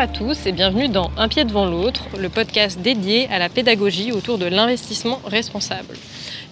à 0.00 0.08
tous 0.08 0.46
et 0.46 0.52
bienvenue 0.52 0.88
dans 0.88 1.10
Un 1.18 1.28
pied 1.28 1.44
devant 1.44 1.66
l'autre, 1.66 2.06
le 2.18 2.30
podcast 2.30 2.80
dédié 2.80 3.28
à 3.30 3.38
la 3.38 3.50
pédagogie 3.50 4.12
autour 4.12 4.38
de 4.38 4.46
l'investissement 4.46 5.20
responsable. 5.26 5.94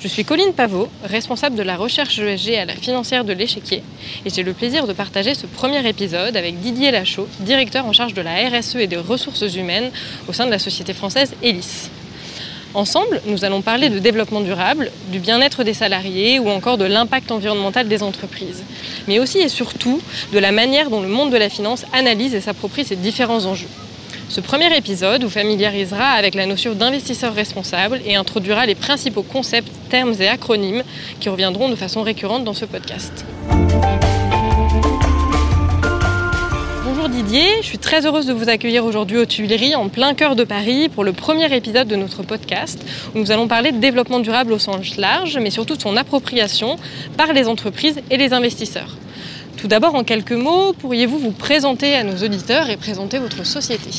Je 0.00 0.06
suis 0.06 0.22
Colline 0.22 0.52
Pavot, 0.52 0.90
responsable 1.02 1.56
de 1.56 1.62
la 1.62 1.78
recherche 1.78 2.18
ESG 2.18 2.56
à 2.56 2.66
la 2.66 2.74
financière 2.74 3.24
de 3.24 3.32
l'échiquier, 3.32 3.82
et 4.26 4.28
j'ai 4.28 4.42
le 4.42 4.52
plaisir 4.52 4.86
de 4.86 4.92
partager 4.92 5.32
ce 5.32 5.46
premier 5.46 5.88
épisode 5.88 6.36
avec 6.36 6.60
Didier 6.60 6.90
Lachaud, 6.90 7.26
directeur 7.40 7.86
en 7.86 7.94
charge 7.94 8.12
de 8.12 8.20
la 8.20 8.50
RSE 8.50 8.76
et 8.76 8.86
des 8.86 8.98
ressources 8.98 9.54
humaines 9.54 9.92
au 10.28 10.34
sein 10.34 10.44
de 10.44 10.50
la 10.50 10.58
société 10.58 10.92
française 10.92 11.32
ELIS. 11.42 11.88
Ensemble, 12.74 13.22
nous 13.26 13.44
allons 13.44 13.62
parler 13.62 13.88
de 13.88 13.98
développement 13.98 14.42
durable, 14.42 14.90
du 15.10 15.20
bien-être 15.20 15.64
des 15.64 15.72
salariés 15.72 16.38
ou 16.38 16.50
encore 16.50 16.76
de 16.76 16.84
l'impact 16.84 17.30
environnemental 17.30 17.88
des 17.88 18.02
entreprises, 18.02 18.62
mais 19.06 19.18
aussi 19.18 19.38
et 19.38 19.48
surtout 19.48 20.00
de 20.32 20.38
la 20.38 20.52
manière 20.52 20.90
dont 20.90 21.00
le 21.00 21.08
monde 21.08 21.30
de 21.30 21.38
la 21.38 21.48
finance 21.48 21.84
analyse 21.94 22.34
et 22.34 22.40
s'approprie 22.40 22.84
ces 22.84 22.96
différents 22.96 23.46
enjeux. 23.46 23.68
Ce 24.28 24.42
premier 24.42 24.76
épisode 24.76 25.24
vous 25.24 25.30
familiarisera 25.30 26.10
avec 26.10 26.34
la 26.34 26.44
notion 26.44 26.74
d'investisseur 26.74 27.34
responsable 27.34 28.02
et 28.04 28.16
introduira 28.16 28.66
les 28.66 28.74
principaux 28.74 29.22
concepts, 29.22 29.72
termes 29.88 30.14
et 30.20 30.28
acronymes 30.28 30.84
qui 31.18 31.30
reviendront 31.30 31.70
de 31.70 31.76
façon 31.76 32.02
récurrente 32.02 32.44
dans 32.44 32.52
ce 32.52 32.66
podcast. 32.66 33.24
Je 37.26 37.64
suis 37.64 37.78
très 37.78 38.06
heureuse 38.06 38.26
de 38.26 38.32
vous 38.32 38.48
accueillir 38.48 38.84
aujourd'hui 38.84 39.18
aux 39.18 39.26
Tuileries 39.26 39.74
en 39.74 39.88
plein 39.88 40.14
cœur 40.14 40.36
de 40.36 40.44
Paris 40.44 40.88
pour 40.88 41.02
le 41.02 41.12
premier 41.12 41.52
épisode 41.54 41.88
de 41.88 41.96
notre 41.96 42.22
podcast. 42.22 42.78
Où 43.12 43.18
nous 43.18 43.32
allons 43.32 43.48
parler 43.48 43.72
de 43.72 43.78
développement 43.78 44.20
durable 44.20 44.52
au 44.52 44.58
sens 44.60 44.96
large 44.96 45.36
mais 45.36 45.50
surtout 45.50 45.74
de 45.74 45.82
son 45.82 45.96
appropriation 45.96 46.76
par 47.16 47.32
les 47.32 47.48
entreprises 47.48 48.00
et 48.10 48.18
les 48.18 48.32
investisseurs. 48.32 48.96
Tout 49.56 49.66
d'abord 49.66 49.96
en 49.96 50.04
quelques 50.04 50.30
mots, 50.30 50.72
pourriez-vous 50.74 51.18
vous 51.18 51.32
présenter 51.32 51.96
à 51.96 52.04
nos 52.04 52.22
auditeurs 52.22 52.70
et 52.70 52.76
présenter 52.76 53.18
votre 53.18 53.44
société? 53.44 53.90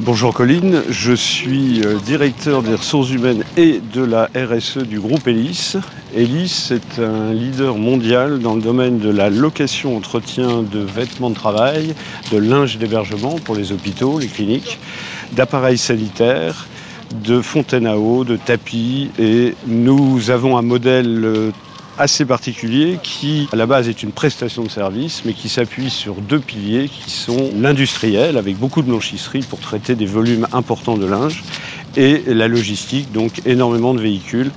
Bonjour 0.00 0.34
Colline, 0.34 0.82
je 0.90 1.12
suis 1.12 1.80
euh, 1.86 2.00
directeur 2.04 2.64
des 2.64 2.74
ressources 2.74 3.12
humaines 3.12 3.44
et 3.56 3.80
de 3.80 4.02
la 4.02 4.28
RSE 4.34 4.78
du 4.78 4.98
groupe 4.98 5.28
ELIS. 5.28 5.76
ELIS 6.16 6.72
est 6.72 6.98
un 6.98 7.32
leader 7.32 7.78
mondial 7.78 8.40
dans 8.40 8.56
le 8.56 8.60
domaine 8.60 8.98
de 8.98 9.08
la 9.08 9.30
location-entretien 9.30 10.62
de 10.62 10.80
vêtements 10.80 11.30
de 11.30 11.36
travail, 11.36 11.94
de 12.32 12.38
linge 12.38 12.76
d'hébergement 12.76 13.36
pour 13.36 13.54
les 13.54 13.70
hôpitaux, 13.70 14.18
les 14.18 14.26
cliniques, 14.26 14.80
d'appareils 15.30 15.78
sanitaires, 15.78 16.66
de 17.12 17.40
fontaines 17.40 17.86
à 17.86 17.96
eau, 17.96 18.24
de 18.24 18.36
tapis 18.36 19.12
et 19.20 19.54
nous 19.68 20.30
avons 20.30 20.58
un 20.58 20.62
modèle 20.62 21.24
euh, 21.24 21.50
assez 21.98 22.24
particulier 22.24 22.98
qui, 23.02 23.48
à 23.52 23.56
la 23.56 23.66
base, 23.66 23.88
est 23.88 24.02
une 24.02 24.12
prestation 24.12 24.62
de 24.62 24.70
service, 24.70 25.22
mais 25.24 25.32
qui 25.32 25.48
s'appuie 25.48 25.90
sur 25.90 26.14
deux 26.14 26.40
piliers 26.40 26.88
qui 26.88 27.10
sont 27.10 27.50
l'industriel, 27.56 28.36
avec 28.36 28.56
beaucoup 28.56 28.82
de 28.82 28.88
blanchisserie 28.88 29.42
pour 29.42 29.60
traiter 29.60 29.94
des 29.94 30.06
volumes 30.06 30.46
importants 30.52 30.96
de 30.96 31.06
linge, 31.06 31.42
et 31.96 32.22
la 32.26 32.48
logistique, 32.48 33.12
donc 33.12 33.42
énormément 33.46 33.94
de 33.94 34.00
véhicules 34.00 34.50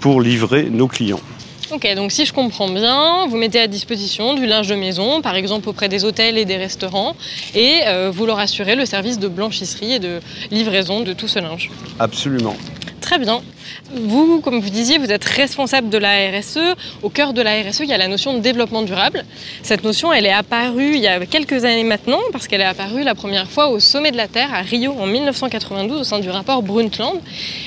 pour 0.00 0.20
livrer 0.20 0.70
nos 0.70 0.88
clients. 0.88 1.20
Ok, 1.70 1.86
donc 1.94 2.12
si 2.12 2.24
je 2.24 2.32
comprends 2.32 2.70
bien, 2.70 3.26
vous 3.26 3.36
mettez 3.36 3.60
à 3.60 3.66
disposition 3.66 4.32
du 4.32 4.46
linge 4.46 4.68
de 4.68 4.74
maison, 4.74 5.20
par 5.20 5.34
exemple 5.34 5.68
auprès 5.68 5.90
des 5.90 6.06
hôtels 6.06 6.38
et 6.38 6.46
des 6.46 6.56
restaurants, 6.56 7.14
et 7.54 7.80
euh, 7.86 8.10
vous 8.10 8.24
leur 8.24 8.38
assurez 8.38 8.74
le 8.74 8.86
service 8.86 9.18
de 9.18 9.28
blanchisserie 9.28 9.92
et 9.92 9.98
de 9.98 10.20
livraison 10.50 11.02
de 11.02 11.12
tout 11.12 11.28
ce 11.28 11.40
linge. 11.40 11.70
Absolument. 11.98 12.56
Très 13.08 13.18
bien. 13.18 13.40
Vous, 13.94 14.42
comme 14.42 14.60
vous 14.60 14.68
disiez, 14.68 14.98
vous 14.98 15.10
êtes 15.10 15.24
responsable 15.24 15.88
de 15.88 15.96
la 15.96 16.28
RSE. 16.28 16.58
Au 17.02 17.08
cœur 17.08 17.32
de 17.32 17.40
la 17.40 17.62
RSE, 17.62 17.80
il 17.80 17.88
y 17.88 17.94
a 17.94 17.96
la 17.96 18.06
notion 18.06 18.34
de 18.34 18.40
développement 18.40 18.82
durable. 18.82 19.24
Cette 19.62 19.82
notion, 19.82 20.12
elle 20.12 20.26
est 20.26 20.30
apparue 20.30 20.96
il 20.96 21.00
y 21.00 21.06
a 21.06 21.24
quelques 21.24 21.64
années 21.64 21.84
maintenant, 21.84 22.20
parce 22.32 22.46
qu'elle 22.46 22.60
est 22.60 22.66
apparue 22.66 23.04
la 23.04 23.14
première 23.14 23.50
fois 23.50 23.68
au 23.68 23.80
sommet 23.80 24.10
de 24.10 24.18
la 24.18 24.28
Terre 24.28 24.52
à 24.52 24.60
Rio 24.60 24.92
en 24.92 25.06
1992 25.06 26.02
au 26.02 26.04
sein 26.04 26.18
du 26.18 26.28
rapport 26.28 26.62
Brundtland. 26.62 27.18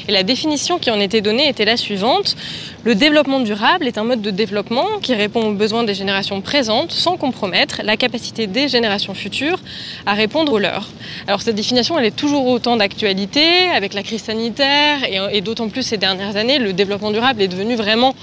Et 0.07 0.11
la 0.11 0.21
définition 0.21 0.77
qui 0.77 0.91
en 0.91 0.99
était 0.99 1.21
donnée 1.21 1.49
était 1.49 1.65
la 1.65 1.75
suivante. 1.75 2.35
Le 2.83 2.95
développement 2.95 3.39
durable 3.39 3.85
est 3.85 3.99
un 3.99 4.03
mode 4.03 4.23
de 4.23 4.31
développement 4.31 4.87
qui 5.03 5.13
répond 5.13 5.49
aux 5.49 5.53
besoins 5.53 5.83
des 5.83 5.93
générations 5.93 6.41
présentes 6.41 6.91
sans 6.91 7.15
compromettre 7.15 7.81
la 7.83 7.95
capacité 7.95 8.47
des 8.47 8.67
générations 8.67 9.13
futures 9.13 9.59
à 10.07 10.15
répondre 10.15 10.51
aux 10.53 10.57
leurs. 10.57 10.89
Alors 11.27 11.43
cette 11.43 11.53
définition, 11.53 11.99
elle 11.99 12.05
est 12.05 12.15
toujours 12.15 12.47
autant 12.47 12.77
d'actualité 12.77 13.65
avec 13.75 13.93
la 13.93 14.01
crise 14.01 14.23
sanitaire 14.23 14.97
et, 15.31 15.41
d'autant 15.41 15.69
plus 15.69 15.83
ces 15.83 15.97
dernières 15.97 16.37
années, 16.37 16.57
le 16.57 16.73
développement 16.73 17.11
durable 17.11 17.43
est 17.43 17.47
devenu 17.47 17.75
vraiment 17.75 18.15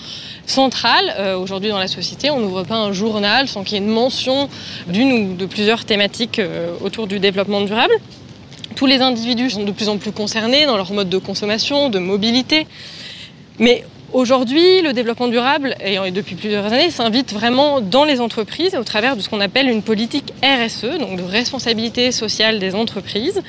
central 0.44 1.14
euh, 1.20 1.38
aujourd'hui 1.38 1.70
dans 1.70 1.78
la 1.78 1.86
société. 1.86 2.28
On 2.30 2.40
n'ouvre 2.40 2.64
pas 2.64 2.78
un 2.78 2.92
journal 2.92 3.46
sans 3.46 3.62
qu'il 3.62 3.74
y 3.74 3.80
ait 3.80 3.84
une 3.84 3.92
mention 3.92 4.48
d'une 4.88 5.12
ou 5.12 5.34
de 5.36 5.46
plusieurs 5.46 5.84
thématiques 5.84 6.40
euh, 6.40 6.72
autour 6.80 7.06
du 7.06 7.20
développement 7.20 7.60
durable. 7.60 7.94
Tous 8.74 8.86
les 8.86 9.02
individus 9.02 9.50
sont 9.50 9.62
de 9.62 9.70
plus 9.70 9.88
en 9.88 9.98
plus 9.98 10.10
concernés 10.10 10.66
dans 10.66 10.76
leur 10.76 10.92
mode 10.92 11.08
de 11.08 11.18
consommation, 11.18 11.90
de 11.90 12.00
mobilité. 12.00 12.66
Aujourd'hui, 14.14 14.80
le 14.80 14.94
développement 14.94 15.28
durable, 15.28 15.74
et 15.84 15.98
depuis 16.10 16.34
plusieurs 16.34 16.64
années, 16.72 16.90
s'invite 16.90 17.34
vraiment 17.34 17.82
dans 17.82 18.04
les 18.04 18.22
entreprises 18.22 18.74
au 18.74 18.82
travers 18.82 19.16
de 19.16 19.20
ce 19.20 19.28
qu'on 19.28 19.40
appelle 19.40 19.68
une 19.68 19.82
politique 19.82 20.32
RSE, 20.42 20.98
donc 20.98 21.18
de 21.18 21.22
responsabilité 21.22 22.10
sociale 22.10 22.58
des 22.58 22.74
entreprises. 22.74 23.42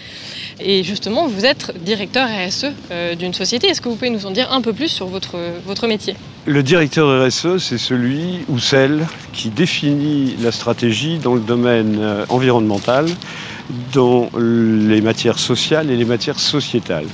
Et 0.60 0.84
justement, 0.84 1.28
vous 1.28 1.46
êtes 1.46 1.74
directeur 1.82 2.28
RSE 2.28 2.66
euh, 2.92 3.16
d'une 3.16 3.34
société. 3.34 3.68
Est-ce 3.68 3.80
que 3.80 3.88
vous 3.88 3.96
pouvez 3.96 4.10
nous 4.10 4.26
en 4.26 4.32
dire 4.32 4.52
un 4.52 4.60
peu 4.60 4.74
plus 4.74 4.90
sur 4.90 5.08
votre, 5.08 5.38
votre 5.66 5.88
métier? 5.88 6.16
Le 6.46 6.62
directeur 6.62 7.26
RSE, 7.26 7.58
c'est 7.60 7.78
celui 7.78 8.40
ou 8.50 8.60
celle 8.60 9.08
qui 9.32 9.50
définit 9.50 10.36
la 10.42 10.52
stratégie 10.52 11.20
dans 11.20 11.36
le 11.36 11.40
domaine 11.40 11.98
euh, 12.02 12.26
environnemental, 12.28 13.06
dans 13.94 14.30
les 14.38 15.00
matières 15.00 15.40
sociales 15.40 15.90
et 15.90 15.96
les 15.96 16.06
matières 16.06 16.40
sociétales. 16.40 17.08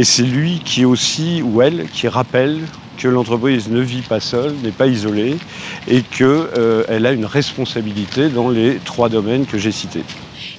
Et 0.00 0.04
c'est 0.04 0.22
lui 0.22 0.62
qui 0.64 0.86
aussi, 0.86 1.42
ou 1.42 1.60
elle, 1.60 1.86
qui 1.92 2.08
rappelle 2.08 2.60
que 2.96 3.06
l'entreprise 3.06 3.68
ne 3.68 3.82
vit 3.82 4.00
pas 4.00 4.18
seule, 4.18 4.54
n'est 4.62 4.70
pas 4.70 4.86
isolée, 4.86 5.36
et 5.88 6.00
qu'elle 6.00 6.48
euh, 6.56 7.04
a 7.04 7.12
une 7.12 7.26
responsabilité 7.26 8.30
dans 8.30 8.48
les 8.48 8.78
trois 8.82 9.10
domaines 9.10 9.44
que 9.44 9.58
j'ai 9.58 9.72
cités. 9.72 10.02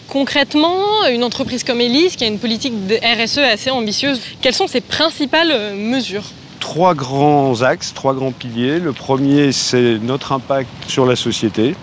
Concrètement, 0.08 1.08
une 1.12 1.24
entreprise 1.24 1.64
comme 1.64 1.82
Elise, 1.82 2.18
qui 2.18 2.24
a 2.24 2.28
une 2.28 2.38
politique 2.38 2.86
de 2.86 2.98
RSE 2.98 3.40
assez 3.40 3.72
ambitieuse, 3.72 4.22
quelles 4.42 4.54
sont 4.54 4.68
ses 4.68 4.82
principales 4.82 5.50
euh, 5.52 5.74
mesures? 5.74 6.26
Trois 6.60 6.94
grands 6.94 7.64
axes, 7.64 7.96
trois 7.96 8.14
grands 8.14 8.34
piliers. 8.34 8.78
Le 8.78 8.94
premier, 8.94 9.52
c'est 9.54 9.98
notre 10.04 10.34
impact 10.34 10.70
sur 10.86 11.08
la 11.08 11.16
société. 11.16 11.74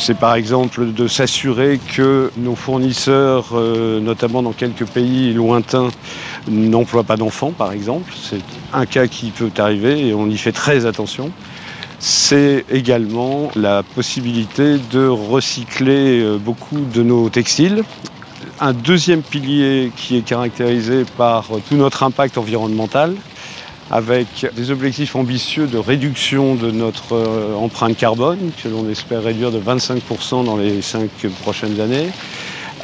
C'est 0.00 0.16
par 0.16 0.36
exemple 0.36 0.92
de 0.92 1.08
s'assurer 1.08 1.80
que 1.96 2.30
nos 2.36 2.54
fournisseurs, 2.54 3.48
euh, 3.54 3.98
notamment 3.98 4.44
dans 4.44 4.52
quelques 4.52 4.86
pays 4.86 5.34
lointains, 5.34 5.88
n'emploient 6.48 7.02
pas 7.02 7.16
d'enfants, 7.16 7.50
par 7.50 7.72
exemple. 7.72 8.12
C'est 8.18 8.40
un 8.72 8.86
cas 8.86 9.08
qui 9.08 9.30
peut 9.30 9.50
arriver 9.58 10.06
et 10.06 10.14
on 10.14 10.28
y 10.28 10.38
fait 10.38 10.52
très 10.52 10.86
attention. 10.86 11.32
C'est 11.98 12.64
également 12.70 13.50
la 13.56 13.82
possibilité 13.82 14.78
de 14.92 15.08
recycler 15.08 16.20
euh, 16.20 16.38
beaucoup 16.38 16.78
de 16.78 17.02
nos 17.02 17.28
textiles. 17.28 17.82
Un 18.60 18.74
deuxième 18.74 19.22
pilier 19.22 19.90
qui 19.96 20.16
est 20.16 20.22
caractérisé 20.22 21.06
par 21.16 21.48
tout 21.68 21.74
notre 21.74 22.04
impact 22.04 22.38
environnemental, 22.38 23.16
avec 23.90 24.46
des 24.54 24.70
objectifs 24.70 25.16
ambitieux 25.16 25.66
de 25.66 25.78
réduction 25.78 26.54
de 26.54 26.70
notre 26.70 27.14
euh, 27.14 27.54
empreinte 27.54 27.96
carbone, 27.96 28.50
que 28.62 28.68
l'on 28.68 28.88
espère 28.90 29.22
réduire 29.22 29.50
de 29.50 29.60
25% 29.60 30.44
dans 30.44 30.56
les 30.56 30.82
cinq 30.82 31.10
prochaines 31.42 31.80
années, 31.80 32.08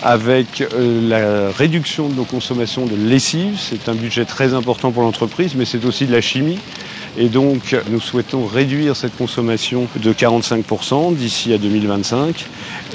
avec 0.02 0.62
euh, 0.62 1.08
la 1.08 1.56
réduction 1.56 2.08
de 2.08 2.14
nos 2.14 2.24
consommations 2.24 2.86
de 2.86 2.96
lessive. 2.96 3.58
C'est 3.58 3.88
un 3.88 3.94
budget 3.94 4.24
très 4.24 4.54
important 4.54 4.92
pour 4.92 5.02
l'entreprise, 5.02 5.54
mais 5.54 5.64
c'est 5.64 5.84
aussi 5.84 6.06
de 6.06 6.12
la 6.12 6.20
chimie. 6.20 6.58
Et 7.16 7.28
donc, 7.28 7.76
nous 7.90 8.00
souhaitons 8.00 8.44
réduire 8.44 8.96
cette 8.96 9.16
consommation 9.16 9.86
de 9.96 10.12
45% 10.12 11.14
d'ici 11.14 11.52
à 11.52 11.58
2025 11.58 12.44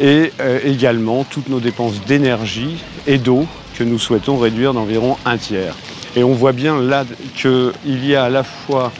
et 0.01 0.33
euh, 0.41 0.59
également 0.65 1.23
toutes 1.23 1.47
nos 1.47 1.61
dépenses 1.61 2.01
d'énergie 2.05 2.83
et 3.07 3.17
d'eau 3.17 3.45
que 3.75 3.83
nous 3.85 3.97
souhaitons 3.97 4.37
réduire 4.37 4.73
d'environ 4.73 5.15
un 5.25 5.37
tiers. 5.37 5.75
Et 6.15 6.23
on 6.23 6.33
voit 6.33 6.53
bien 6.53 6.81
là 6.81 7.05
qu'il 7.35 8.05
y 8.05 8.15
a 8.15 8.25
à 8.25 8.29
la 8.29 8.43
fois 8.43 8.91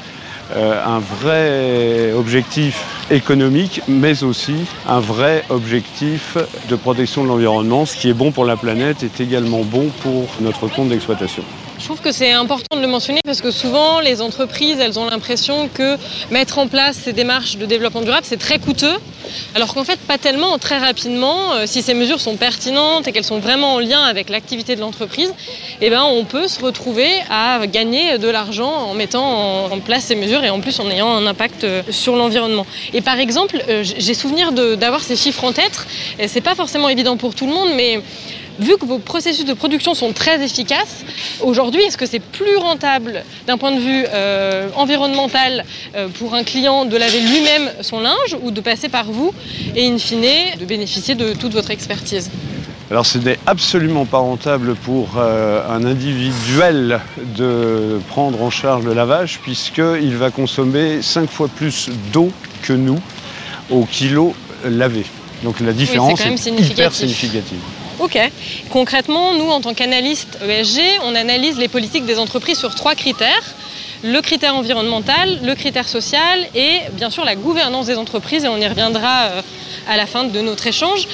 euh, 0.56 0.83
un 0.85 1.00
vrai 1.00 2.13
objectif 2.13 2.83
économique, 3.11 3.81
mais 3.88 4.23
aussi 4.23 4.65
un 4.88 5.00
vrai 5.00 5.44
objectif 5.50 6.38
de 6.69 6.75
protection 6.75 7.23
de 7.23 7.29
l'environnement. 7.29 7.85
Ce 7.85 7.95
qui 7.95 8.09
est 8.09 8.13
bon 8.13 8.31
pour 8.31 8.45
la 8.45 8.57
planète 8.57 9.03
est 9.03 9.21
également 9.21 9.61
bon 9.63 9.89
pour 10.01 10.27
notre 10.41 10.67
compte 10.67 10.89
d'exploitation. 10.89 11.44
Je 11.80 11.86
trouve 11.86 12.02
que 12.02 12.12
c'est 12.12 12.31
important 12.31 12.76
de 12.76 12.81
le 12.81 12.88
mentionner 12.88 13.22
parce 13.24 13.40
que 13.40 13.52
souvent 13.52 14.02
les 14.02 14.22
entreprises, 14.22 14.80
elles 14.80 15.00
ont 15.00 15.06
l'impression 15.06 15.70
que 15.74 15.98
mettre 16.30 16.60
en 16.60 16.68
place 16.68 16.98
ces 16.98 17.14
démarches 17.14 17.56
de 17.56 17.66
développement 17.66 18.02
durable, 18.02 18.26
c'est 18.26 18.38
très 18.38 18.60
coûteux. 18.60 18.98
Alors 19.56 19.74
qu'en 19.74 19.86
fait, 19.86 19.98
pas 20.00 20.18
tellement, 20.18 20.58
très 20.58 20.78
rapidement, 20.78 21.54
euh, 21.54 21.66
si 21.66 21.81
ces 21.81 21.94
mesures 21.94 22.20
sont 22.20 22.36
pertinentes 22.36 23.08
et 23.08 23.14
qu'elles 23.14 23.24
sont 23.24 23.40
vraiment 23.40 23.76
en 23.76 23.80
lien 23.80 24.02
avec 24.02 24.30
l'activité 24.30 24.76
de 24.76 24.81
l'entreprise, 24.81 25.34
eh 25.80 25.90
ben, 25.90 26.04
on 26.04 26.26
peut 26.26 26.48
se 26.48 26.60
retrouver 26.60 27.08
à 27.30 27.66
gagner 27.66 28.18
de 28.18 28.28
l'argent 28.28 28.72
en 28.72 28.94
mettant 28.94 29.72
en 29.72 29.80
place 29.80 30.06
ces 30.06 30.16
mesures 30.16 30.44
et 30.44 30.50
en 30.50 30.60
plus 30.60 30.80
en 30.81 30.90
ayant 30.90 31.16
un 31.16 31.26
impact 31.28 31.64
euh, 31.64 31.81
sur 31.92 32.18
l'environnement. 32.18 32.66
Et 32.94 33.02
par 33.02 33.20
exemple, 33.20 33.64
euh, 33.70 33.84
j'ai 33.84 34.14
souvenir 34.14 34.52
d'avoir 34.52 35.02
ces 35.02 35.16
chiffres 35.16 35.46
en 35.46 35.54
tête, 35.54 35.88
c'est 36.28 36.42
pas 36.42 36.56
forcément 36.56 36.90
évident 36.90 37.16
pour 37.16 37.36
tout 37.36 37.46
le 37.46 37.54
monde, 37.54 37.70
mais 37.76 38.02
Vu 38.59 38.77
que 38.77 38.85
vos 38.85 39.00
processus 39.00 39.45
de 39.45 39.53
production 39.53 39.94
sont 39.94 40.11
très 40.11 40.44
efficaces, 40.44 41.06
aujourd'hui, 41.41 41.81
est-ce 41.83 41.97
que 41.97 42.06
c'est 42.06 42.19
plus 42.19 42.57
rentable 42.57 43.23
d'un 43.47 43.57
point 43.57 43.71
de 43.71 43.79
vue 43.79 44.06
euh, 44.13 44.67
environnemental 44.75 45.63
euh, 45.95 46.09
pour 46.09 46.33
un 46.33 46.44
client 46.44 46.83
de 46.83 46.97
laver 46.97 47.21
lui-même 47.21 47.71
son 47.81 48.01
linge 48.01 48.35
ou 48.41 48.51
de 48.51 48.59
passer 48.59 48.89
par 48.89 49.06
vous 49.06 49.33
et 49.75 49.88
in 49.88 49.97
fine 49.97 50.57
de 50.59 50.65
bénéficier 50.65 51.15
de 51.15 51.33
toute 51.33 51.53
votre 51.53 51.71
expertise? 51.71 52.29
Alors 52.91 53.06
ce 53.06 53.17
n'est 53.17 53.39
absolument 53.45 54.06
pas 54.06 54.17
rentable 54.17 54.75
pour 54.75 55.11
euh, 55.17 55.61
un 55.69 55.85
individuel 55.85 57.00
de 57.38 58.00
prendre 58.09 58.41
en 58.41 58.50
charge 58.50 58.83
le 58.83 58.94
lavage 58.94 59.39
puisqu'il 59.41 60.17
va 60.17 60.31
consommer 60.31 61.01
5 61.01 61.29
fois 61.29 61.47
plus 61.47 61.89
d'eau 62.11 62.29
que 62.63 62.73
nous 62.73 63.00
au 63.69 63.85
kilo 63.85 64.33
lavé. 64.65 65.06
Donc 65.44 65.61
la 65.61 65.71
différence 65.71 66.19
est, 66.19 66.50
hyper 66.50 66.94
significative. 66.94 67.59
Ok. 68.00 68.18
Concrètement, 68.69 69.34
nous, 69.34 69.50
en 69.50 69.60
tant 69.60 69.74
qu'analystes 69.74 70.40
ESG, 70.48 70.81
on 71.04 71.16
analyse 71.16 71.57
les 71.57 71.68
politiques 71.68 72.06
des 72.06 72.18
entreprises 72.18 72.57
sur 72.57 72.74
trois 72.74 72.96
critères. 72.96 73.56
Le 74.04 74.22
critère 74.22 74.56
environnemental, 74.56 75.40
le 75.44 75.54
critère 75.56 75.88
social 75.90 76.48
et 76.56 76.80
bien 76.94 77.10
sûr 77.10 77.25
la 77.25 77.36
gouvernance 77.36 77.88
des 77.88 77.98
entreprises, 77.98 78.46
et 78.46 78.48
on 78.48 78.56
y 78.56 78.66
reviendra 78.66 79.24
euh, 79.24 79.42
à 79.90 79.98
la 79.98 80.06
fin 80.06 80.24
de 80.24 80.40
notre 80.40 80.66
échange. 80.68 81.06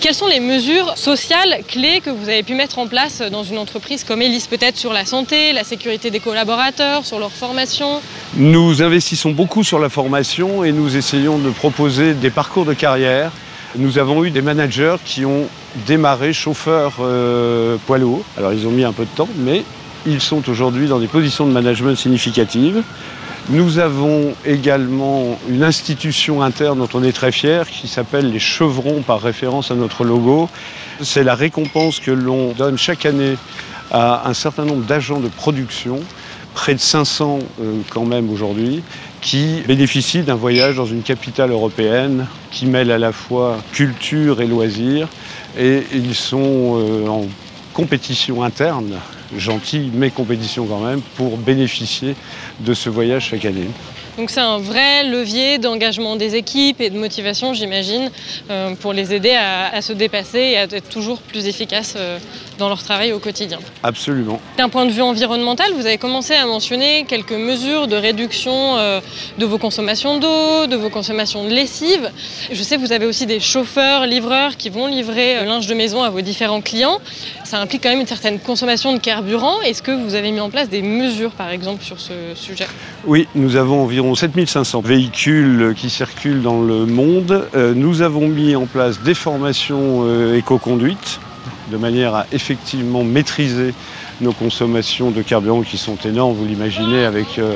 Quelles 0.00 0.14
sont 0.14 0.26
les 0.26 0.40
mesures 0.40 0.98
sociales 0.98 1.60
clés 1.68 2.00
que 2.00 2.10
vous 2.10 2.28
avez 2.28 2.42
pu 2.42 2.54
mettre 2.54 2.80
en 2.80 2.88
place 2.88 3.22
dans 3.22 3.44
une 3.44 3.56
entreprise 3.56 4.02
comme 4.02 4.20
Elis 4.20 4.46
Peut-être 4.50 4.76
sur 4.76 4.92
la 4.92 5.04
santé, 5.04 5.52
la 5.52 5.62
sécurité 5.64 6.10
des 6.10 6.20
collaborateurs, 6.20 7.06
sur 7.06 7.20
leur 7.20 7.32
formation? 7.32 8.00
Nous 8.36 8.82
investissons 8.82 9.30
beaucoup 9.30 9.62
sur 9.62 9.78
la 9.78 9.88
formation 9.88 10.64
et 10.64 10.72
nous 10.72 10.96
essayons 10.96 11.38
de 11.38 11.50
proposer 11.50 12.12
des 12.12 12.30
parcours 12.30 12.64
de 12.64 12.74
carrière. 12.74 13.30
Nous 13.78 13.98
avons 13.98 14.24
eu 14.24 14.30
des 14.30 14.40
managers 14.40 14.96
qui 15.04 15.26
ont 15.26 15.48
démarré 15.86 16.32
chauffeurs 16.32 16.94
euh, 17.00 17.76
poids 17.86 17.98
lourds. 17.98 18.24
Alors 18.38 18.54
ils 18.54 18.66
ont 18.66 18.70
mis 18.70 18.84
un 18.84 18.92
peu 18.92 19.04
de 19.04 19.10
temps, 19.10 19.28
mais 19.36 19.64
ils 20.06 20.22
sont 20.22 20.48
aujourd'hui 20.48 20.88
dans 20.88 20.98
des 20.98 21.08
positions 21.08 21.46
de 21.46 21.52
management 21.52 21.94
significatives. 21.94 22.82
Nous 23.50 23.78
avons 23.78 24.34
également 24.46 25.38
une 25.48 25.62
institution 25.62 26.42
interne 26.42 26.78
dont 26.78 26.88
on 26.94 27.04
est 27.04 27.12
très 27.12 27.32
fier 27.32 27.68
qui 27.68 27.86
s'appelle 27.86 28.32
les 28.32 28.38
chevrons 28.38 29.02
par 29.02 29.20
référence 29.20 29.70
à 29.70 29.74
notre 29.74 30.04
logo. 30.04 30.48
C'est 31.02 31.22
la 31.22 31.34
récompense 31.34 32.00
que 32.00 32.10
l'on 32.10 32.52
donne 32.52 32.78
chaque 32.78 33.04
année 33.04 33.36
à 33.90 34.26
un 34.26 34.34
certain 34.34 34.64
nombre 34.64 34.84
d'agents 34.84 35.20
de 35.20 35.28
production, 35.28 36.00
près 36.56 36.74
de 36.74 36.80
500 36.80 37.38
euh, 37.60 37.80
quand 37.90 38.06
même 38.06 38.30
aujourd'hui, 38.30 38.82
qui 39.20 39.60
bénéficient 39.68 40.22
d'un 40.22 40.34
voyage 40.34 40.76
dans 40.76 40.86
une 40.86 41.02
capitale 41.02 41.50
européenne 41.50 42.26
qui 42.50 42.64
mêle 42.64 42.90
à 42.90 42.98
la 42.98 43.12
fois 43.12 43.58
culture 43.72 44.40
et 44.40 44.46
loisirs. 44.46 45.06
Et 45.58 45.82
ils 45.92 46.14
sont 46.14 46.78
euh, 46.78 47.06
en 47.08 47.26
compétition 47.74 48.42
interne 48.42 48.94
gentille, 49.36 49.90
mais 49.92 50.10
compétition 50.10 50.64
quand 50.64 50.80
même, 50.80 51.02
pour 51.16 51.36
bénéficier 51.36 52.16
de 52.60 52.72
ce 52.72 52.88
voyage 52.88 53.26
chaque 53.30 53.44
année. 53.44 53.68
Donc 54.16 54.30
c'est 54.30 54.40
un 54.40 54.56
vrai 54.56 55.04
levier 55.04 55.58
d'engagement 55.58 56.16
des 56.16 56.36
équipes 56.36 56.80
et 56.80 56.88
de 56.88 56.98
motivation, 56.98 57.52
j'imagine, 57.52 58.10
euh, 58.50 58.74
pour 58.76 58.94
les 58.94 59.12
aider 59.12 59.36
à, 59.38 59.82
se 59.82 59.92
dépasser 59.92 60.38
et 60.38 60.56
à 60.56 60.62
être 60.62 60.88
toujours 60.88 61.20
plus 61.20 61.46
efficaces 61.46 61.98
dans 62.58 62.68
leur 62.68 62.82
travail 62.82 63.12
au 63.12 63.18
quotidien. 63.18 63.58
Absolument. 63.82 64.40
D'un 64.58 64.68
point 64.68 64.86
de 64.86 64.90
vue 64.90 65.02
environnemental, 65.02 65.72
vous 65.74 65.86
avez 65.86 65.98
commencé 65.98 66.34
à 66.34 66.46
mentionner 66.46 67.04
quelques 67.04 67.32
mesures 67.32 67.88
de 67.88 67.96
réduction 67.96 68.76
euh, 68.76 69.00
de 69.38 69.46
vos 69.46 69.58
consommations 69.58 70.18
d'eau, 70.18 70.66
de 70.66 70.76
vos 70.76 70.90
consommations 70.90 71.44
de 71.44 71.50
lessive. 71.50 72.10
Je 72.50 72.62
sais 72.62 72.76
que 72.76 72.80
vous 72.80 72.92
avez 72.92 73.06
aussi 73.06 73.26
des 73.26 73.40
chauffeurs, 73.40 74.06
livreurs 74.06 74.56
qui 74.56 74.70
vont 74.70 74.86
livrer 74.86 75.44
linge 75.44 75.66
de 75.66 75.74
maison 75.74 76.02
à 76.02 76.10
vos 76.10 76.20
différents 76.20 76.60
clients. 76.60 77.00
Ça 77.44 77.60
implique 77.60 77.82
quand 77.82 77.90
même 77.90 78.00
une 78.00 78.06
certaine 78.06 78.38
consommation 78.40 78.92
de 78.92 78.98
carburant. 78.98 79.60
Est-ce 79.62 79.82
que 79.82 79.92
vous 79.92 80.14
avez 80.14 80.32
mis 80.32 80.40
en 80.40 80.50
place 80.50 80.68
des 80.68 80.82
mesures, 80.82 81.32
par 81.32 81.50
exemple, 81.50 81.84
sur 81.84 82.00
ce 82.00 82.12
sujet? 82.34 82.66
Oui, 83.06 83.28
nous 83.34 83.56
avons 83.56 83.82
environ 83.82 84.14
7500 84.14 84.80
véhicules 84.80 85.74
qui 85.76 85.90
circulent 85.90 86.42
dans 86.42 86.60
le 86.60 86.86
monde. 86.86 87.48
Euh, 87.54 87.72
nous 87.74 88.02
avons 88.02 88.28
mis 88.28 88.56
en 88.56 88.66
place 88.66 89.00
des 89.00 89.14
formations 89.14 90.02
euh, 90.04 90.36
éco-conduite 90.36 91.20
de 91.70 91.76
manière 91.76 92.14
à 92.14 92.26
effectivement 92.32 93.04
maîtriser 93.04 93.74
nos 94.20 94.32
consommations 94.32 95.10
de 95.10 95.22
carburant 95.22 95.62
qui 95.62 95.78
sont 95.78 95.96
énormes, 96.04 96.34
vous 96.34 96.46
l'imaginez, 96.46 97.04
avec 97.04 97.38
euh, 97.38 97.54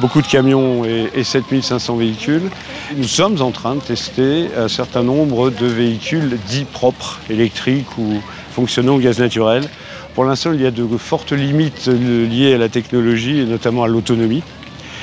beaucoup 0.00 0.22
de 0.22 0.26
camions 0.26 0.84
et, 0.84 1.22
7500 1.22 1.96
véhicules. 1.96 2.50
Nous 2.96 3.08
sommes 3.08 3.40
en 3.40 3.50
train 3.50 3.74
de 3.74 3.80
tester 3.80 4.48
un 4.56 4.68
certain 4.68 5.02
nombre 5.02 5.50
de 5.50 5.66
véhicules 5.66 6.38
dits 6.48 6.64
propres, 6.64 7.20
électriques 7.30 7.98
ou 7.98 8.20
fonctionnant 8.52 8.96
au 8.96 8.98
gaz 8.98 9.18
naturel. 9.18 9.64
Pour 10.14 10.24
l'instant, 10.24 10.52
il 10.52 10.60
y 10.60 10.66
a 10.66 10.70
de 10.70 10.86
fortes 10.96 11.32
limites 11.32 11.86
liées 11.86 12.54
à 12.54 12.58
la 12.58 12.68
technologie 12.68 13.40
et 13.40 13.44
notamment 13.44 13.84
à 13.84 13.88
l'autonomie. 13.88 14.42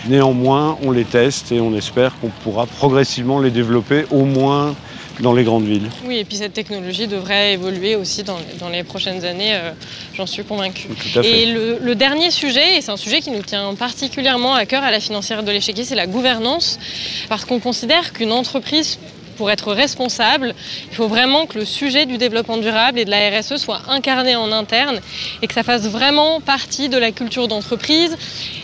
Néanmoins, 0.07 0.77
on 0.83 0.91
les 0.91 1.03
teste 1.03 1.51
et 1.51 1.59
on 1.59 1.75
espère 1.75 2.13
qu'on 2.19 2.29
pourra 2.43 2.65
progressivement 2.65 3.39
les 3.39 3.51
développer 3.51 4.05
au 4.11 4.23
moins 4.23 4.75
dans 5.19 5.33
les 5.33 5.43
grandes 5.43 5.65
villes. 5.65 5.89
Oui, 6.05 6.17
et 6.17 6.25
puis 6.25 6.37
cette 6.37 6.53
technologie 6.53 7.07
devrait 7.07 7.53
évoluer 7.53 7.95
aussi 7.95 8.23
dans, 8.23 8.37
les 8.71 8.83
prochaines 8.83 9.25
années, 9.25 9.53
euh, 9.53 9.71
j'en 10.13 10.25
suis 10.25 10.43
convaincue. 10.43 10.87
Et 11.23 11.45
le, 11.45 11.95
dernier 11.95 12.31
sujet, 12.31 12.77
et 12.77 12.81
c'est 12.81 12.91
un 12.91 12.97
sujet 12.97 13.19
qui 13.19 13.31
nous 13.31 13.41
tient 13.41 13.73
particulièrement 13.75 14.53
à 14.53 14.65
cœur 14.65 14.83
à 14.83 14.91
la 14.91 14.99
financière 14.99 15.43
de 15.43 15.51
l'échiquier, 15.51 15.83
c'est 15.83 15.95
la 15.95 16.07
gouvernance, 16.07 16.79
parce 17.27 17.45
qu'on 17.45 17.59
considère 17.59 18.13
qu'une 18.13 18.31
entreprise 18.31 18.99
pour 19.39 19.49
être 19.49 19.71
responsable, 19.71 20.53
il 20.91 20.97
faut 20.97 21.07
vraiment 21.07 21.45
que 21.45 21.57
le 21.57 21.63
sujet 21.63 22.05
du 22.05 22.17
développement 22.17 22.57
durable 22.57 22.99
et 22.99 23.05
de 23.05 23.09
la 23.09 23.29
RSE 23.29 23.55
soit 23.55 23.83
incarné 23.87 24.35
en 24.35 24.51
interne 24.51 24.99
et 25.41 25.47
que 25.47 25.53
ça 25.53 25.63
fasse 25.63 25.87
vraiment 25.87 26.41
partie 26.41 26.89
de 26.89 26.97
la 26.97 27.13
culture 27.13 27.47
d'entreprise 27.47 28.17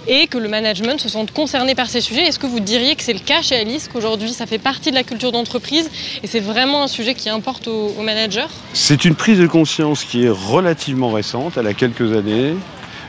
et 0.05 0.27
que 0.27 0.37
le 0.37 0.49
management 0.49 0.99
se 0.99 1.07
sente 1.07 1.31
concerné 1.31 1.75
par 1.75 1.89
ces 1.89 2.01
sujets. 2.01 2.23
Est-ce 2.23 2.39
que 2.39 2.45
vous 2.45 2.59
diriez 2.59 2.97
que 2.97 3.03
c'est 3.03 3.13
le 3.13 3.19
cas 3.19 3.41
chez 3.41 3.55
Alice, 3.55 3.87
qu'aujourd'hui 3.87 4.33
ça 4.33 4.45
fait 4.47 4.57
partie 4.57 4.89
de 4.89 4.95
la 4.95 5.03
culture 5.03 5.31
d'entreprise 5.31 5.89
et 6.21 6.27
c'est 6.27 6.41
vraiment 6.41 6.83
un 6.83 6.87
sujet 6.89 7.13
qui 7.13 7.29
importe 7.29 7.69
aux, 7.69 7.95
aux 7.97 8.03
managers 8.03 8.51
C'est 8.73 9.05
une 9.05 9.15
prise 9.15 9.39
de 9.39 9.47
conscience 9.47 10.03
qui 10.03 10.25
est 10.25 10.29
relativement 10.29 11.09
récente, 11.09 11.53
elle 11.55 11.67
a 11.67 11.73
quelques 11.73 12.11
années. 12.11 12.53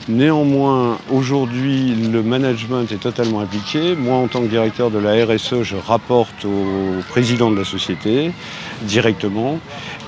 Néanmoins, 0.08 0.98
aujourd'hui, 1.10 1.92
le 2.12 2.22
management 2.22 2.92
est 2.92 3.00
totalement 3.00 3.40
impliqué. 3.40 3.96
Moi, 3.96 4.16
en 4.16 4.28
tant 4.28 4.40
que 4.40 4.46
directeur 4.46 4.92
de 4.92 4.98
la 5.00 5.24
RSE, 5.26 5.64
je 5.64 5.74
rapporte 5.74 6.44
au 6.44 7.02
président 7.08 7.50
de 7.50 7.56
la 7.56 7.64
société 7.64 8.30
directement. 8.82 9.58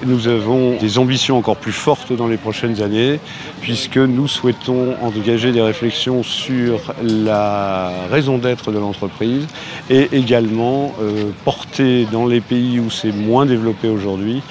Nous 0.07 0.29
avons 0.29 0.77
des 0.77 0.99
ambitions 0.99 1.37
encore 1.37 1.57
plus 1.57 1.73
fortes 1.73 2.13
dans 2.13 2.29
les 2.29 2.37
prochaines 2.37 2.81
années, 2.81 3.19
puisque 3.61 3.97
nous 3.97 4.29
souhaitons 4.29 4.95
engager 5.03 5.51
des 5.51 5.63
réflexions 5.63 6.23
sur 6.23 6.95
la 7.03 7.91
raison 8.09 8.39
d'être 8.39 8.71
de 8.71 8.79
l'entreprise 8.79 9.49
et 9.91 10.09
également 10.13 10.95
euh, 11.03 11.31
porter 11.45 12.07
dans 12.13 12.27
les 12.27 12.41
pays 12.41 12.79
où 12.79 12.89
c'est 12.91 13.11
moins 13.11 13.47
développé 13.47 13.89
aujourd'hui 13.89 14.43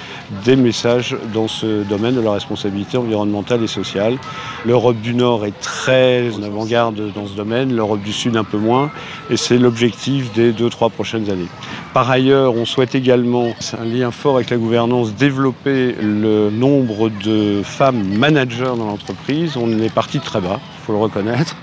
des 0.44 0.56
messages 0.56 1.16
dans 1.32 1.48
ce 1.48 1.82
domaine 1.84 2.16
de 2.16 2.20
la 2.20 2.32
responsabilité 2.32 2.98
environnementale 2.98 3.62
et 3.62 3.68
sociale. 3.68 4.18
L'Europe 4.66 5.00
du 5.00 5.14
Nord 5.14 5.37
est 5.44 5.58
très 5.60 6.34
en 6.36 6.42
avant-garde 6.42 7.12
dans 7.14 7.26
ce 7.26 7.34
domaine, 7.34 7.74
l'Europe 7.74 8.02
du 8.02 8.12
Sud 8.12 8.36
un 8.36 8.44
peu 8.44 8.58
moins, 8.58 8.90
et 9.30 9.36
c'est 9.36 9.58
l'objectif 9.58 10.32
des 10.32 10.52
deux, 10.52 10.70
trois 10.70 10.90
prochaines 10.90 11.30
années. 11.30 11.48
Par 11.94 12.10
ailleurs, 12.10 12.54
on 12.54 12.64
souhaite 12.64 12.94
également, 12.94 13.48
c'est 13.60 13.78
un 13.78 13.84
lien 13.84 14.10
fort 14.10 14.36
avec 14.36 14.50
la 14.50 14.56
gouvernance, 14.56 15.14
développer 15.14 15.94
le 16.00 16.50
nombre 16.50 17.08
de 17.08 17.62
femmes 17.62 18.02
managers 18.02 18.74
dans 18.76 18.86
l'entreprise. 18.86 19.56
On 19.56 19.70
est 19.80 19.92
parti 19.92 20.18
de 20.18 20.24
très 20.24 20.40
bas, 20.40 20.60
il 20.60 20.86
faut 20.86 20.92
le 20.92 20.98
reconnaître. 20.98 21.56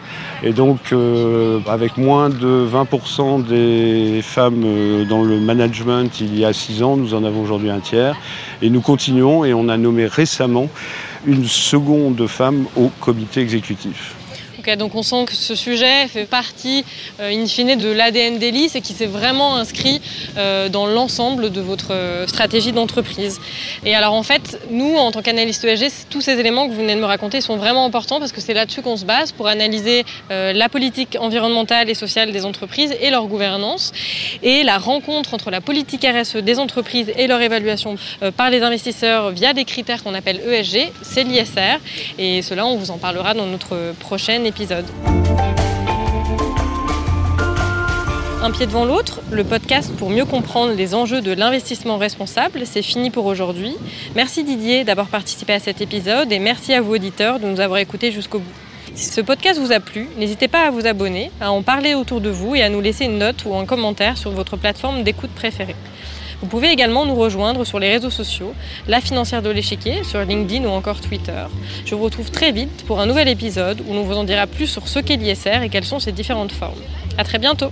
Et 0.44 0.54
donc, 0.54 0.92
euh, 0.92 1.60
avec 1.68 1.98
moins 1.98 2.30
de 2.30 2.68
20% 2.68 3.46
des 3.46 4.22
femmes 4.22 4.64
euh, 4.66 5.06
dans 5.06 5.24
le 5.24 5.40
management 5.40 6.20
il 6.20 6.38
y 6.38 6.46
a 6.46 6.54
six 6.54 6.84
ans, 6.84 6.98
nous 6.98 7.14
en 7.14 7.24
avons 7.24 7.42
aujourd'hui 7.42 7.70
un 7.70 7.80
tiers. 7.80 8.16
Et 8.62 8.70
nous 8.70 8.82
continuons 8.82 9.46
et 9.46 9.54
on 9.54 9.70
a 9.70 9.78
nommé 9.78 10.06
récemment 10.06 10.70
une 11.26 11.46
seconde 11.46 12.28
femme 12.28 12.66
au 12.76 12.90
comité 13.00 13.42
exécutif 13.42 14.16
donc 14.76 14.96
on 14.96 15.04
sent 15.04 15.26
que 15.26 15.36
ce 15.36 15.56
sujet 15.56 16.08
fait 16.08 16.26
partie, 16.26 16.84
euh, 17.20 17.30
in 17.30 17.46
fine, 17.46 17.76
de 17.78 17.90
l'ADN 17.90 18.40
d'Elis 18.40 18.72
et 18.76 18.82
qui 18.82 18.94
s'est 18.94 19.06
vraiment 19.06 19.56
inscrit 19.56 20.02
euh, 20.38 20.70
dans 20.70 20.88
l'ensemble 20.88 21.52
de 21.52 21.62
votre 21.62 21.94
euh, 21.94 22.28
stratégie 22.28 22.72
d'entreprise. 22.72 23.40
Et 23.86 23.96
alors 23.96 24.14
en 24.14 24.24
fait, 24.24 24.60
nous, 24.72 24.96
en 24.96 25.12
tant 25.12 25.22
qu'analystes 25.22 25.64
ESG, 25.64 25.92
tous 26.10 26.22
ces 26.22 26.40
éléments 26.40 26.68
que 26.68 26.74
vous 26.74 26.82
venez 26.82 26.96
de 26.96 27.00
me 27.00 27.06
raconter 27.06 27.42
sont 27.42 27.58
vraiment 27.58 27.86
importants 27.86 28.20
parce 28.20 28.32
que 28.32 28.42
c'est 28.42 28.54
là-dessus 28.54 28.82
qu'on 28.82 28.98
se 28.98 29.06
base 29.06 29.32
pour 29.32 29.48
analyser 29.48 30.04
la 30.30 30.70
politique 30.70 31.18
environnementale 31.20 31.90
et 31.90 31.94
sociale 31.94 32.32
des 32.32 32.46
entreprises 32.46 32.96
et 33.00 33.10
leur 33.10 33.28
gouvernance. 33.28 33.92
Et 34.42 34.64
la 34.64 34.78
rencontre 34.78 35.34
entre 35.34 35.52
la 35.52 35.62
politique 35.62 36.06
RSE 36.06 36.38
des 36.38 36.60
entreprises 36.60 37.12
et 37.18 37.28
leur 37.28 37.42
évaluation 37.42 37.96
par 38.38 38.50
les 38.50 38.62
investisseurs 38.62 39.32
via 39.32 39.54
des 39.54 39.66
critères 39.66 40.04
qu'on 40.04 40.14
appelle 40.14 40.42
ESG, 40.48 40.92
c'est 41.02 41.24
l'ISR. 41.24 41.80
Et 42.18 42.42
cela, 42.42 42.66
on 42.66 42.78
vous 42.78 42.92
en 42.92 42.98
parlera 42.98 43.34
dans 43.34 43.46
notre 43.46 43.94
prochaine 44.00 44.46
épisode. 44.46 44.55
Un 48.42 48.52
pied 48.52 48.66
devant 48.66 48.86
l'autre, 48.86 49.22
le 49.32 49.44
podcast 49.44 49.92
pour 49.98 50.10
mieux 50.10 50.24
comprendre 50.24 50.74
les 50.74 50.96
enjeux 50.96 51.20
de 51.20 51.34
l'investissement 51.34 51.98
responsable, 51.98 52.62
c'est 52.66 52.82
fini 52.82 53.10
pour 53.10 53.26
aujourd'hui. 53.26 53.76
Merci 54.16 54.44
Didier 54.44 54.86
d'avoir 54.86 55.08
participé 55.08 55.54
à 55.54 55.60
cet 55.60 55.82
épisode 55.82 56.32
et 56.32 56.40
merci 56.40 56.74
à 56.74 56.80
vous 56.80 56.94
auditeurs 56.94 57.40
de 57.40 57.48
nous 57.48 57.60
avoir 57.60 57.80
écoutés 57.80 58.12
jusqu'au 58.12 58.40
bout. 58.40 58.54
Si 58.94 59.10
ce 59.12 59.20
podcast 59.20 59.60
vous 59.60 59.74
a 59.74 59.82
plu, 59.82 60.08
n'hésitez 60.18 60.48
pas 60.48 60.68
à 60.68 60.70
vous 60.70 60.86
abonner, 60.86 61.32
à 61.42 61.52
en 61.52 61.62
parler 61.62 61.96
autour 61.96 62.22
de 62.22 62.30
vous 62.30 62.56
et 62.56 62.62
à 62.62 62.70
nous 62.70 62.80
laisser 62.80 63.06
une 63.06 63.18
note 63.18 63.44
ou 63.46 63.56
un 63.56 63.66
commentaire 63.66 64.18
sur 64.18 64.32
votre 64.32 64.56
plateforme 64.56 65.04
d'écoute 65.04 65.32
préférée. 65.32 65.76
Vous 66.46 66.52
pouvez 66.52 66.70
également 66.70 67.08
nous 67.08 67.16
rejoindre 67.16 67.66
sur 67.66 67.80
les 67.80 67.90
réseaux 67.90 68.12
sociaux, 68.12 68.54
La 68.88 69.02
Financière 69.02 69.42
de 69.42 69.50
l'Échiquier, 69.50 70.04
sur 70.04 70.20
LinkedIn 70.20 70.64
ou 70.68 70.70
encore 70.70 71.02
Twitter. 71.02 71.44
Je 71.88 71.96
vous 71.96 72.04
retrouve 72.04 72.30
très 72.30 72.52
vite 72.52 72.86
pour 72.86 73.00
un 73.00 73.08
nouvel 73.08 73.28
épisode 73.30 73.82
où 73.88 73.96
l'on 73.96 74.04
vous 74.04 74.14
en 74.14 74.24
dira 74.24 74.46
plus 74.46 74.68
sur 74.68 74.88
ce 74.88 75.00
qu'est 75.00 75.16
l'ISR 75.16 75.64
et 75.64 75.70
quelles 75.70 75.86
sont 75.86 75.98
ses 75.98 76.12
différentes 76.12 76.52
formes. 76.52 76.78
A 77.18 77.24
très 77.24 77.40
bientôt 77.40 77.72